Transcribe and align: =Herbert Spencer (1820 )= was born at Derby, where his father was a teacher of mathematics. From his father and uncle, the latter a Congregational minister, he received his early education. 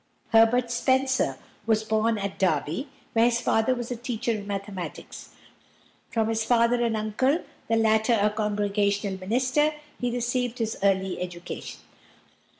=Herbert 0.31 0.71
Spencer 0.71 1.37
(1820 1.65 1.65
)= 1.65 1.65
was 1.67 1.83
born 1.83 2.17
at 2.17 2.39
Derby, 2.39 2.89
where 3.13 3.25
his 3.25 3.39
father 3.39 3.75
was 3.75 3.91
a 3.91 3.95
teacher 3.95 4.35
of 4.35 4.47
mathematics. 4.47 5.35
From 6.09 6.27
his 6.27 6.43
father 6.43 6.83
and 6.83 6.97
uncle, 6.97 7.43
the 7.67 7.75
latter 7.75 8.17
a 8.19 8.31
Congregational 8.31 9.19
minister, 9.19 9.75
he 9.99 10.09
received 10.09 10.57
his 10.57 10.75
early 10.81 11.21
education. 11.21 11.81